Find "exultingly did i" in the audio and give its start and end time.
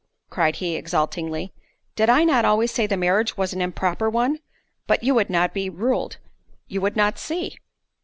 0.75-2.23